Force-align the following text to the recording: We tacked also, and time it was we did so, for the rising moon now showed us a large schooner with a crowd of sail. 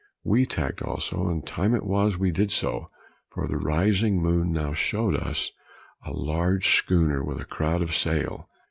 We 0.23 0.47
tacked 0.47 0.81
also, 0.81 1.27
and 1.27 1.45
time 1.45 1.75
it 1.75 1.85
was 1.85 2.17
we 2.17 2.31
did 2.31 2.49
so, 2.51 2.87
for 3.29 3.47
the 3.47 3.57
rising 3.59 4.19
moon 4.19 4.51
now 4.51 4.73
showed 4.73 5.15
us 5.15 5.51
a 6.03 6.11
large 6.11 6.75
schooner 6.75 7.23
with 7.23 7.39
a 7.39 7.45
crowd 7.45 7.83
of 7.83 7.93
sail. 7.93 8.49